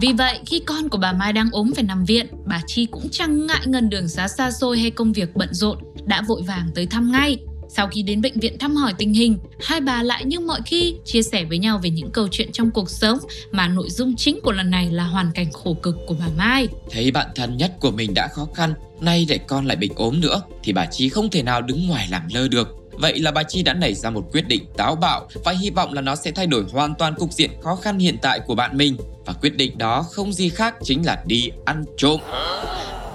Vì 0.00 0.12
vậy, 0.12 0.38
khi 0.46 0.60
con 0.60 0.88
của 0.88 0.98
bà 0.98 1.12
Mai 1.12 1.32
đang 1.32 1.48
ốm 1.52 1.72
phải 1.74 1.84
nằm 1.84 2.04
viện, 2.04 2.26
bà 2.44 2.60
Chi 2.66 2.86
cũng 2.86 3.08
chẳng 3.12 3.46
ngại 3.46 3.60
ngần 3.66 3.90
đường 3.90 4.08
xá 4.08 4.28
xa 4.28 4.50
xôi 4.50 4.78
hay 4.78 4.90
công 4.90 5.12
việc 5.12 5.36
bận 5.36 5.48
rộn, 5.52 5.78
đã 6.04 6.22
vội 6.28 6.42
vàng 6.42 6.68
tới 6.74 6.86
thăm 6.86 7.12
ngay. 7.12 7.38
Sau 7.68 7.88
khi 7.88 8.02
đến 8.02 8.20
bệnh 8.20 8.40
viện 8.40 8.58
thăm 8.58 8.76
hỏi 8.76 8.94
tình 8.98 9.14
hình, 9.14 9.38
hai 9.60 9.80
bà 9.80 10.02
lại 10.02 10.24
như 10.24 10.40
mọi 10.40 10.60
khi 10.66 10.94
chia 11.04 11.22
sẻ 11.22 11.44
với 11.44 11.58
nhau 11.58 11.80
về 11.82 11.90
những 11.90 12.10
câu 12.10 12.28
chuyện 12.30 12.52
trong 12.52 12.70
cuộc 12.70 12.90
sống 12.90 13.18
mà 13.50 13.68
nội 13.68 13.90
dung 13.90 14.16
chính 14.16 14.40
của 14.42 14.52
lần 14.52 14.70
này 14.70 14.90
là 14.90 15.04
hoàn 15.04 15.32
cảnh 15.34 15.52
khổ 15.52 15.74
cực 15.82 15.96
của 16.06 16.14
bà 16.20 16.26
Mai. 16.36 16.68
Thấy 16.90 17.10
bạn 17.10 17.26
thân 17.34 17.56
nhất 17.56 17.72
của 17.80 17.90
mình 17.90 18.14
đã 18.14 18.28
khó 18.28 18.46
khăn, 18.54 18.74
nay 19.00 19.26
lại 19.28 19.38
con 19.46 19.66
lại 19.66 19.76
bệnh 19.76 19.92
ốm 19.96 20.20
nữa 20.20 20.42
thì 20.62 20.72
bà 20.72 20.86
Chi 20.86 21.08
không 21.08 21.30
thể 21.30 21.42
nào 21.42 21.62
đứng 21.62 21.86
ngoài 21.86 22.08
làm 22.10 22.22
lơ 22.34 22.48
được. 22.48 22.68
Vậy 22.98 23.18
là 23.18 23.30
bà 23.30 23.42
Chi 23.42 23.62
đã 23.62 23.74
nảy 23.74 23.94
ra 23.94 24.10
một 24.10 24.24
quyết 24.32 24.48
định 24.48 24.64
táo 24.76 24.96
bạo 24.96 25.28
và 25.44 25.52
hy 25.52 25.70
vọng 25.70 25.92
là 25.92 26.00
nó 26.00 26.16
sẽ 26.16 26.30
thay 26.30 26.46
đổi 26.46 26.64
hoàn 26.72 26.94
toàn 26.94 27.14
cục 27.14 27.32
diện 27.32 27.50
khó 27.62 27.76
khăn 27.76 27.98
hiện 27.98 28.18
tại 28.22 28.40
của 28.46 28.54
bạn 28.54 28.76
mình. 28.76 28.96
Và 29.26 29.32
quyết 29.32 29.56
định 29.56 29.78
đó 29.78 30.04
không 30.12 30.32
gì 30.32 30.48
khác 30.48 30.74
chính 30.82 31.06
là 31.06 31.22
đi 31.26 31.50
ăn 31.64 31.84
trộm. 31.96 32.20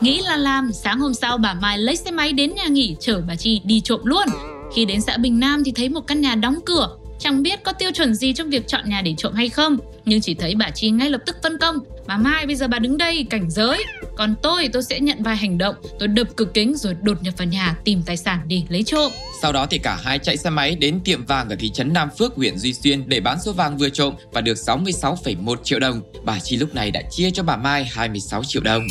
Nghĩ 0.01 0.21
là 0.21 0.37
làm, 0.37 0.71
sáng 0.73 0.99
hôm 0.99 1.13
sau 1.13 1.37
bà 1.37 1.53
Mai 1.53 1.77
lấy 1.77 1.95
xe 1.95 2.11
máy 2.11 2.33
đến 2.33 2.55
nhà 2.55 2.67
nghỉ 2.67 2.95
chở 2.99 3.21
bà 3.27 3.35
Chi 3.35 3.61
đi 3.63 3.81
trộm 3.81 3.99
luôn. 4.03 4.25
Khi 4.75 4.85
đến 4.85 5.01
xã 5.01 5.17
Bình 5.17 5.39
Nam 5.39 5.63
thì 5.63 5.71
thấy 5.71 5.89
một 5.89 6.07
căn 6.07 6.21
nhà 6.21 6.35
đóng 6.35 6.59
cửa, 6.65 6.97
chẳng 7.21 7.43
biết 7.43 7.63
có 7.63 7.71
tiêu 7.71 7.91
chuẩn 7.93 8.15
gì 8.15 8.33
trong 8.33 8.49
việc 8.49 8.67
chọn 8.67 8.89
nhà 8.89 9.01
để 9.01 9.13
trộm 9.17 9.33
hay 9.33 9.49
không, 9.49 9.77
nhưng 10.05 10.21
chỉ 10.21 10.33
thấy 10.33 10.55
bà 10.55 10.69
Chi 10.69 10.89
ngay 10.89 11.09
lập 11.09 11.21
tức 11.25 11.35
phân 11.43 11.57
công, 11.57 11.75
bà 12.07 12.17
Mai 12.17 12.45
bây 12.45 12.55
giờ 12.55 12.67
bà 12.67 12.79
đứng 12.79 12.97
đây 12.97 13.25
cảnh 13.29 13.49
giới, 13.49 13.83
còn 14.17 14.35
tôi 14.43 14.69
tôi 14.73 14.83
sẽ 14.83 14.99
nhận 14.99 15.23
vai 15.23 15.35
hành 15.35 15.57
động, 15.57 15.75
tôi 15.99 16.07
đập 16.07 16.27
cửa 16.35 16.45
kính 16.53 16.75
rồi 16.75 16.95
đột 17.01 17.23
nhập 17.23 17.33
vào 17.37 17.47
nhà 17.47 17.75
tìm 17.83 18.01
tài 18.05 18.17
sản 18.17 18.39
để 18.47 18.61
lấy 18.69 18.83
trộm. 18.83 19.11
Sau 19.41 19.51
đó 19.51 19.65
thì 19.65 19.77
cả 19.77 19.99
hai 20.03 20.19
chạy 20.19 20.37
xe 20.37 20.49
máy 20.49 20.75
đến 20.75 20.99
tiệm 21.03 21.25
vàng 21.25 21.49
ở 21.49 21.55
thị 21.59 21.69
trấn 21.69 21.93
Nam 21.93 22.09
Phước, 22.17 22.35
huyện 22.35 22.57
Duy 22.57 22.73
Xuyên 22.73 23.09
để 23.09 23.19
bán 23.19 23.37
số 23.45 23.53
vàng 23.53 23.77
vừa 23.77 23.89
trộm 23.89 24.13
và 24.31 24.41
được 24.41 24.57
66,1 24.57 25.55
triệu 25.63 25.79
đồng. 25.79 26.01
Bà 26.23 26.39
Chi 26.39 26.57
lúc 26.57 26.75
này 26.75 26.91
đã 26.91 27.01
chia 27.11 27.31
cho 27.31 27.43
bà 27.43 27.57
Mai 27.57 27.85
26 27.91 28.43
triệu 28.43 28.61
đồng. 28.61 28.83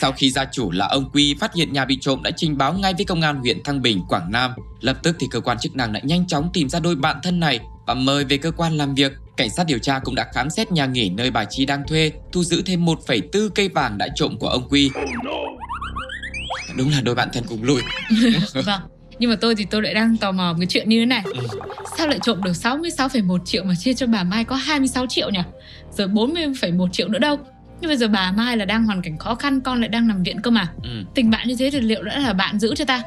Sau 0.00 0.12
khi 0.12 0.30
gia 0.30 0.44
chủ 0.44 0.70
là 0.70 0.86
ông 0.86 1.10
Quy 1.10 1.34
phát 1.34 1.54
hiện 1.54 1.72
nhà 1.72 1.84
bị 1.84 1.98
trộm 2.00 2.22
đã 2.22 2.30
trình 2.36 2.58
báo 2.58 2.72
ngay 2.72 2.94
với 2.94 3.04
công 3.04 3.20
an 3.20 3.36
huyện 3.40 3.62
Thăng 3.62 3.82
Bình, 3.82 4.02
Quảng 4.08 4.32
Nam. 4.32 4.50
Lập 4.80 4.96
tức 5.02 5.16
thì 5.20 5.26
cơ 5.30 5.40
quan 5.40 5.58
chức 5.58 5.76
năng 5.76 5.92
đã 5.92 6.00
nhanh 6.02 6.26
chóng 6.26 6.50
tìm 6.52 6.68
ra 6.68 6.80
đôi 6.80 6.96
bạn 6.96 7.16
thân 7.22 7.40
này 7.40 7.60
và 7.86 7.94
mời 7.94 8.24
về 8.24 8.36
cơ 8.36 8.50
quan 8.50 8.76
làm 8.76 8.94
việc. 8.94 9.12
Cảnh 9.36 9.50
sát 9.50 9.66
điều 9.66 9.78
tra 9.78 9.98
cũng 9.98 10.14
đã 10.14 10.26
khám 10.34 10.50
xét 10.50 10.72
nhà 10.72 10.86
nghỉ 10.86 11.10
nơi 11.10 11.30
bà 11.30 11.44
Chi 11.44 11.66
đang 11.66 11.82
thuê, 11.88 12.12
thu 12.32 12.44
giữ 12.44 12.62
thêm 12.66 12.84
1,4 12.84 13.48
cây 13.48 13.68
vàng 13.68 13.98
đã 13.98 14.08
trộm 14.14 14.36
của 14.38 14.48
ông 14.48 14.68
Quy. 14.68 14.90
Đúng 16.76 16.90
là 16.90 17.00
đôi 17.00 17.14
bạn 17.14 17.28
thân 17.32 17.44
cùng 17.48 17.62
lùi. 17.62 17.80
vâng. 18.66 18.80
Nhưng 19.18 19.30
mà 19.30 19.36
tôi 19.40 19.54
thì 19.54 19.64
tôi 19.70 19.82
lại 19.82 19.94
đang 19.94 20.16
tò 20.16 20.32
mò 20.32 20.54
cái 20.58 20.66
chuyện 20.66 20.88
như 20.88 21.00
thế 21.00 21.06
này. 21.06 21.22
Ừ. 21.24 21.46
Sao 21.98 22.06
lại 22.06 22.18
trộm 22.22 22.42
được 22.42 22.52
66,1 22.52 23.44
triệu 23.44 23.64
mà 23.64 23.74
chia 23.78 23.94
cho 23.94 24.06
bà 24.06 24.22
Mai 24.22 24.44
có 24.44 24.56
26 24.56 25.06
triệu 25.06 25.30
nhỉ? 25.30 25.40
Giờ 25.90 26.06
40,1 26.06 26.88
triệu 26.92 27.08
nữa 27.08 27.18
đâu? 27.18 27.38
Nhưng 27.80 27.88
bây 27.88 27.96
giờ 27.96 28.08
bà 28.08 28.32
Mai 28.32 28.56
là 28.56 28.64
đang 28.64 28.84
hoàn 28.84 29.02
cảnh 29.02 29.18
khó 29.18 29.34
khăn, 29.34 29.60
con 29.60 29.80
lại 29.80 29.88
đang 29.88 30.08
nằm 30.08 30.22
viện 30.22 30.40
cơ 30.40 30.50
mà. 30.50 30.68
Ừ. 30.82 30.90
Tình 31.14 31.30
bạn 31.30 31.48
như 31.48 31.56
thế 31.58 31.70
thì 31.70 31.80
liệu 31.80 32.02
đã 32.02 32.18
là 32.18 32.32
bạn 32.32 32.58
giữ 32.58 32.74
cho 32.74 32.84
ta? 32.84 33.02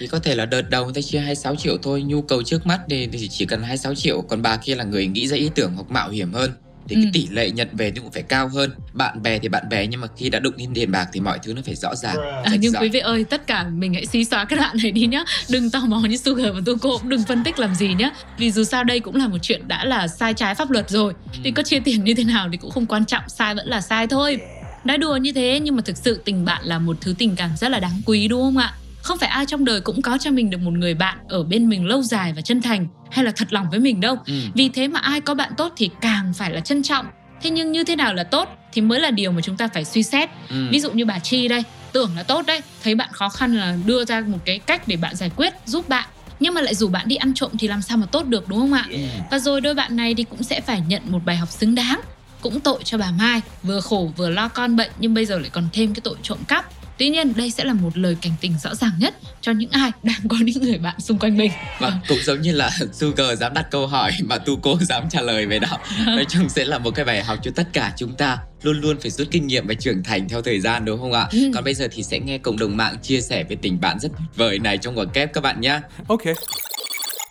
Thì 0.00 0.06
có 0.06 0.18
thể 0.18 0.34
là 0.34 0.46
đợt 0.46 0.70
đầu 0.70 0.84
người 0.84 0.94
ta 0.94 1.00
chia 1.00 1.18
26 1.18 1.56
triệu 1.56 1.76
thôi 1.82 2.02
Nhu 2.02 2.22
cầu 2.22 2.42
trước 2.42 2.66
mắt 2.66 2.80
thì, 2.90 3.08
thì 3.12 3.28
chỉ 3.28 3.46
cần 3.46 3.62
26 3.62 3.94
triệu 3.94 4.20
Còn 4.22 4.42
bà 4.42 4.56
kia 4.56 4.74
là 4.74 4.84
người 4.84 5.06
nghĩ 5.06 5.26
ra 5.28 5.36
ý 5.36 5.50
tưởng 5.54 5.72
hoặc 5.74 5.90
mạo 5.90 6.10
hiểm 6.10 6.32
hơn 6.32 6.50
Thì 6.88 6.96
Ừ. 6.96 7.00
cái 7.02 7.10
tỷ 7.12 7.26
lệ 7.30 7.50
nhận 7.50 7.68
về 7.72 7.90
thì 7.90 8.00
cũng 8.00 8.10
phải 8.12 8.22
cao 8.22 8.48
hơn 8.48 8.70
Bạn 8.92 9.22
bè 9.22 9.38
thì 9.38 9.48
bạn 9.48 9.68
bè 9.68 9.86
Nhưng 9.86 10.00
mà 10.00 10.06
khi 10.16 10.30
đã 10.30 10.38
đụng 10.38 10.54
đến 10.56 10.70
tiền 10.74 10.92
bạc 10.92 11.08
thì 11.12 11.20
mọi 11.20 11.38
thứ 11.42 11.52
nó 11.54 11.62
phải 11.66 11.74
rõ 11.74 11.94
ràng 11.94 12.16
À, 12.44 12.52
nhưng 12.60 12.72
ròi. 12.72 12.82
quý 12.82 12.88
vị 12.88 12.98
ơi, 13.00 13.24
tất 13.24 13.46
cả 13.46 13.64
mình 13.72 13.94
hãy 13.94 14.06
xí 14.06 14.24
xóa 14.24 14.44
cái 14.44 14.58
đoạn 14.58 14.76
này 14.82 14.90
đi 14.90 15.06
nhá. 15.06 15.24
Đừng 15.50 15.70
tò 15.70 15.80
mò 15.86 15.98
như 16.00 16.16
Sugar 16.16 16.46
và 16.54 16.60
Tuko 16.66 16.90
cũng 16.98 17.08
đừng 17.08 17.22
phân 17.28 17.44
tích 17.44 17.58
làm 17.58 17.74
gì 17.74 17.94
nhá. 17.94 18.10
Vì 18.38 18.50
dù 18.50 18.64
sao 18.64 18.84
đây 18.84 19.00
cũng 19.00 19.16
là 19.16 19.28
một 19.28 19.38
chuyện 19.42 19.68
đã 19.68 19.84
là 19.84 20.08
sai 20.08 20.34
trái 20.34 20.54
pháp 20.54 20.70
luật 20.70 20.90
rồi. 20.90 21.12
Thì 21.44 21.50
có 21.50 21.62
chia 21.62 21.80
tiền 21.80 22.04
như 22.04 22.14
thế 22.14 22.24
nào 22.24 22.48
thì 22.52 22.56
cũng 22.56 22.70
không 22.70 22.86
quan 22.86 23.04
trọng, 23.04 23.22
sai 23.28 23.54
vẫn 23.54 23.66
là 23.68 23.80
sai 23.80 24.06
thôi. 24.06 24.38
Đã 24.84 24.96
đùa 24.96 25.16
như 25.16 25.32
thế 25.32 25.60
nhưng 25.62 25.76
mà 25.76 25.82
thực 25.84 25.96
sự 25.96 26.20
tình 26.24 26.44
bạn 26.44 26.64
là 26.64 26.78
một 26.78 26.96
thứ 27.00 27.14
tình 27.18 27.36
cảm 27.36 27.50
rất 27.60 27.68
là 27.70 27.80
đáng 27.80 28.00
quý 28.06 28.28
đúng 28.28 28.42
không 28.42 28.56
ạ? 28.58 28.74
Không 29.04 29.18
phải 29.18 29.28
ai 29.28 29.46
trong 29.46 29.64
đời 29.64 29.80
cũng 29.80 30.02
có 30.02 30.18
cho 30.18 30.30
mình 30.30 30.50
được 30.50 30.60
một 30.60 30.70
người 30.70 30.94
bạn 30.94 31.18
ở 31.28 31.42
bên 31.44 31.68
mình 31.68 31.86
lâu 31.86 32.02
dài 32.02 32.32
và 32.32 32.40
chân 32.40 32.62
thành 32.62 32.86
hay 33.10 33.24
là 33.24 33.32
thật 33.36 33.52
lòng 33.52 33.66
với 33.70 33.80
mình 33.80 34.00
đâu. 34.00 34.16
ừ. 34.26 34.34
Vì 34.54 34.68
thế 34.68 34.88
mà 34.88 35.00
ai 35.00 35.20
có 35.20 35.34
bạn 35.34 35.52
tốt 35.56 35.72
thì 35.76 35.90
càng 36.00 36.32
phải 36.34 36.50
là 36.50 36.60
trân 36.60 36.82
trọng. 36.82 37.06
Thế 37.42 37.50
nhưng 37.50 37.72
như 37.72 37.84
thế 37.84 37.96
nào 37.96 38.14
là 38.14 38.24
tốt 38.24 38.48
thì 38.72 38.82
mới 38.82 39.00
là 39.00 39.10
điều 39.10 39.32
mà 39.32 39.40
chúng 39.42 39.56
ta 39.56 39.68
phải 39.68 39.84
suy 39.84 40.02
xét. 40.02 40.30
Ừ. 40.48 40.68
Ví 40.70 40.80
dụ 40.80 40.90
như 40.90 41.04
bà 41.04 41.18
Chi 41.18 41.48
đây, 41.48 41.62
tưởng 41.92 42.10
là 42.16 42.22
tốt 42.22 42.46
đấy, 42.46 42.60
thấy 42.82 42.94
bạn 42.94 43.08
khó 43.12 43.28
khăn 43.28 43.56
là 43.56 43.76
đưa 43.86 44.04
ra 44.04 44.20
một 44.20 44.38
cái 44.44 44.58
cách 44.58 44.88
để 44.88 44.96
bạn 44.96 45.16
giải 45.16 45.30
quyết, 45.36 45.54
giúp 45.66 45.88
bạn. 45.88 46.08
Nhưng 46.40 46.54
mà 46.54 46.60
lại 46.60 46.74
rủ 46.74 46.88
bạn 46.88 47.08
đi 47.08 47.16
ăn 47.16 47.34
trộm 47.34 47.50
thì 47.58 47.68
làm 47.68 47.82
sao 47.82 47.96
mà 47.96 48.06
tốt 48.06 48.26
được 48.26 48.48
đúng 48.48 48.58
không 48.58 48.72
ạ? 48.72 48.86
Ừ. 48.90 48.98
Và 49.30 49.38
rồi 49.38 49.60
đôi 49.60 49.74
bạn 49.74 49.96
này 49.96 50.14
thì 50.14 50.24
cũng 50.24 50.42
sẽ 50.42 50.60
phải 50.60 50.82
nhận 50.88 51.02
một 51.06 51.20
bài 51.24 51.36
học 51.36 51.50
xứng 51.50 51.74
đáng. 51.74 52.00
Cũng 52.40 52.60
tội 52.60 52.78
cho 52.84 52.98
bà 52.98 53.10
Mai, 53.10 53.40
vừa 53.62 53.80
khổ 53.80 54.12
vừa 54.16 54.30
lo 54.30 54.48
con 54.48 54.76
bệnh 54.76 54.90
nhưng 54.98 55.14
bây 55.14 55.26
giờ 55.26 55.38
lại 55.38 55.50
còn 55.52 55.68
thêm 55.72 55.94
cái 55.94 56.00
tội 56.04 56.16
trộm 56.22 56.38
cắp. 56.48 56.73
Tuy 56.98 57.08
nhiên 57.08 57.32
đây 57.36 57.50
sẽ 57.50 57.64
là 57.64 57.72
một 57.72 57.98
lời 57.98 58.16
cảnh 58.22 58.32
tỉnh 58.40 58.52
rõ 58.62 58.74
ràng 58.74 58.92
nhất 58.98 59.14
cho 59.40 59.52
những 59.52 59.70
ai 59.70 59.90
đang 60.02 60.20
có 60.28 60.36
những 60.44 60.62
người 60.62 60.78
bạn 60.78 61.00
xung 61.00 61.18
quanh 61.18 61.36
mình. 61.36 61.50
Và 61.78 62.00
cũng 62.08 62.18
giống 62.22 62.40
như 62.40 62.52
là 62.52 62.70
Sugar 62.92 63.38
dám 63.38 63.54
đặt 63.54 63.66
câu 63.70 63.86
hỏi 63.86 64.10
mà 64.24 64.38
Tuko 64.38 64.70
dám 64.80 65.04
trả 65.10 65.20
lời 65.20 65.46
về 65.46 65.58
đó. 65.58 65.78
Nói 66.06 66.24
chung 66.28 66.48
sẽ 66.48 66.64
là 66.64 66.78
một 66.78 66.90
cái 66.94 67.04
bài 67.04 67.24
học 67.24 67.38
cho 67.42 67.50
tất 67.54 67.68
cả 67.72 67.92
chúng 67.96 68.14
ta 68.14 68.38
luôn 68.62 68.80
luôn 68.80 68.96
phải 69.00 69.10
rút 69.10 69.28
kinh 69.30 69.46
nghiệm 69.46 69.66
và 69.66 69.74
trưởng 69.74 70.02
thành 70.02 70.28
theo 70.28 70.42
thời 70.42 70.60
gian 70.60 70.84
đúng 70.84 71.00
không 71.00 71.12
ạ? 71.12 71.28
Ừ. 71.32 71.50
Còn 71.54 71.64
bây 71.64 71.74
giờ 71.74 71.88
thì 71.92 72.02
sẽ 72.02 72.18
nghe 72.18 72.38
cộng 72.38 72.58
đồng 72.58 72.76
mạng 72.76 72.96
chia 73.02 73.20
sẻ 73.20 73.44
về 73.44 73.56
tình 73.62 73.80
bạn 73.80 73.98
rất 74.00 74.08
tuyệt 74.18 74.28
vời 74.36 74.58
này 74.58 74.78
trong 74.78 74.98
quả 74.98 75.04
kép 75.12 75.32
các 75.32 75.40
bạn 75.40 75.60
nhé. 75.60 75.80
Ok. 76.08 76.22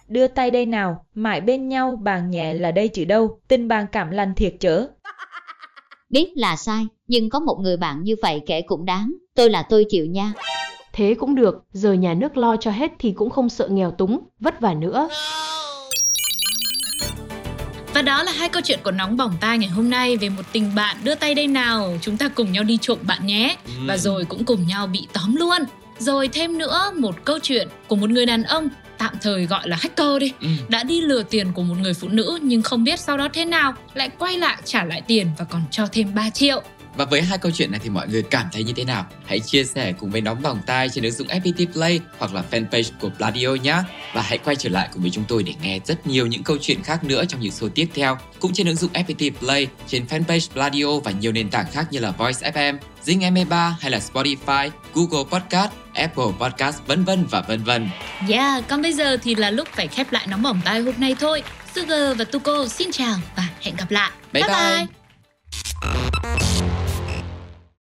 Đưa 0.07 0.27
tay 0.27 0.51
đây 0.51 0.65
nào, 0.65 1.05
mãi 1.15 1.41
bên 1.41 1.69
nhau 1.69 1.99
bàn 2.03 2.31
nhẹ 2.31 2.53
là 2.53 2.71
đây 2.71 2.87
chứ 2.87 3.05
đâu, 3.05 3.39
tình 3.47 3.67
bạn 3.67 3.85
cảm 3.91 4.11
lành 4.11 4.35
thiệt 4.35 4.53
chớ. 4.59 4.87
Biết 6.13 6.31
là 6.35 6.55
sai, 6.55 6.87
nhưng 7.07 7.29
có 7.29 7.39
một 7.39 7.57
người 7.59 7.77
bạn 7.77 8.03
như 8.03 8.15
vậy 8.21 8.41
kể 8.45 8.61
cũng 8.61 8.85
đáng. 8.85 9.13
Tôi 9.35 9.49
là 9.49 9.63
tôi 9.63 9.85
chịu 9.89 10.05
nha. 10.05 10.33
Thế 10.93 11.15
cũng 11.19 11.35
được, 11.35 11.55
giờ 11.71 11.93
nhà 11.93 12.13
nước 12.13 12.37
lo 12.37 12.55
cho 12.57 12.71
hết 12.71 12.91
thì 12.99 13.11
cũng 13.11 13.29
không 13.29 13.49
sợ 13.49 13.67
nghèo 13.67 13.91
túng, 13.91 14.19
vất 14.39 14.61
vả 14.61 14.73
nữa. 14.73 15.09
Và 17.93 18.01
đó 18.01 18.23
là 18.23 18.31
hai 18.31 18.49
câu 18.49 18.61
chuyện 18.65 18.79
của 18.83 18.91
nóng 18.91 19.17
bỏng 19.17 19.33
tai 19.41 19.57
ngày 19.57 19.69
hôm 19.69 19.89
nay 19.89 20.17
về 20.17 20.29
một 20.29 20.43
tình 20.51 20.75
bạn 20.75 20.97
đưa 21.03 21.15
tay 21.15 21.35
đây 21.35 21.47
nào, 21.47 21.97
chúng 22.01 22.17
ta 22.17 22.29
cùng 22.29 22.51
nhau 22.51 22.63
đi 22.63 22.77
trộm 22.81 22.97
bạn 23.07 23.27
nhé. 23.27 23.57
Và 23.87 23.97
rồi 23.97 24.25
cũng 24.25 24.45
cùng 24.45 24.67
nhau 24.67 24.87
bị 24.87 25.07
tóm 25.13 25.35
luôn. 25.35 25.57
Rồi 25.99 26.27
thêm 26.27 26.57
nữa 26.57 26.91
một 26.97 27.15
câu 27.25 27.39
chuyện 27.39 27.67
của 27.87 27.95
một 27.95 28.09
người 28.09 28.25
đàn 28.25 28.43
ông 28.43 28.69
tạm 29.03 29.13
thời 29.21 29.45
gọi 29.45 29.69
là 29.69 29.77
hacker 29.81 30.19
đi 30.19 30.31
Ừ. 30.41 30.47
đã 30.69 30.83
đi 30.83 31.01
lừa 31.01 31.23
tiền 31.23 31.53
của 31.53 31.63
một 31.63 31.75
người 31.81 31.93
phụ 31.93 32.07
nữ 32.07 32.39
nhưng 32.41 32.61
không 32.61 32.83
biết 32.83 32.99
sau 32.99 33.17
đó 33.17 33.27
thế 33.33 33.45
nào 33.45 33.73
lại 33.93 34.09
quay 34.19 34.37
lại 34.37 34.57
trả 34.65 34.83
lại 34.83 35.01
tiền 35.07 35.27
và 35.37 35.45
còn 35.45 35.61
cho 35.71 35.87
thêm 35.91 36.13
3 36.15 36.29
triệu 36.29 36.61
Và 36.95 37.05
với 37.05 37.21
hai 37.21 37.37
câu 37.37 37.51
chuyện 37.51 37.71
này 37.71 37.79
thì 37.83 37.89
mọi 37.89 38.07
người 38.07 38.23
cảm 38.23 38.45
thấy 38.51 38.63
như 38.63 38.73
thế 38.73 38.83
nào? 38.83 39.05
Hãy 39.25 39.39
chia 39.39 39.63
sẻ 39.63 39.93
cùng 39.99 40.11
với 40.11 40.21
Nóng 40.21 40.41
Bỏng 40.41 40.59
Tai 40.65 40.89
trên 40.89 41.03
ứng 41.03 41.13
dụng 41.13 41.27
FPT 41.27 41.73
Play 41.73 41.99
hoặc 42.17 42.33
là 42.33 42.43
fanpage 42.51 42.91
của 43.01 43.09
Pladio 43.17 43.47
nhé. 43.47 43.75
Và 44.13 44.21
hãy 44.21 44.37
quay 44.37 44.55
trở 44.55 44.69
lại 44.69 44.89
cùng 44.93 45.01
với 45.01 45.11
chúng 45.11 45.23
tôi 45.27 45.43
để 45.43 45.53
nghe 45.61 45.79
rất 45.85 46.07
nhiều 46.07 46.27
những 46.27 46.43
câu 46.43 46.57
chuyện 46.61 46.83
khác 46.83 47.03
nữa 47.03 47.25
trong 47.25 47.41
những 47.41 47.51
số 47.51 47.69
tiếp 47.75 47.87
theo. 47.93 48.17
Cũng 48.39 48.53
trên 48.53 48.67
ứng 48.67 48.75
dụng 48.75 48.91
FPT 48.93 49.31
Play, 49.39 49.67
trên 49.87 50.05
fanpage 50.05 50.49
Pladio 50.53 50.99
và 51.03 51.11
nhiều 51.11 51.31
nền 51.31 51.49
tảng 51.49 51.65
khác 51.71 51.87
như 51.91 51.99
là 51.99 52.11
Voice 52.11 52.51
FM, 52.51 52.77
Zing 53.05 53.33
MP3 53.33 53.71
hay 53.79 53.91
là 53.91 53.99
Spotify, 54.13 54.69
Google 54.93 55.23
Podcast, 55.31 55.71
Apple 55.93 56.25
Podcast 56.39 56.77
vân 56.87 57.03
vân 57.03 57.25
và 57.25 57.41
vân 57.41 57.63
vân. 57.63 57.89
Yeah, 58.29 58.63
còn 58.67 58.81
bây 58.81 58.93
giờ 58.93 59.17
thì 59.23 59.35
là 59.35 59.51
lúc 59.51 59.67
phải 59.71 59.87
khép 59.87 60.11
lại 60.11 60.27
nóng 60.27 60.41
bỏng 60.41 60.61
tai 60.65 60.81
hôm 60.81 60.95
nay 60.97 61.15
thôi 61.19 61.43
Sugar 61.75 62.17
và 62.17 62.25
Tuko 62.25 62.67
xin 62.67 62.91
chào 62.91 63.15
và 63.35 63.47
hẹn 63.61 63.75
gặp 63.75 63.91
lại 63.91 64.11
Bye 64.33 64.43
bye. 64.43 65.02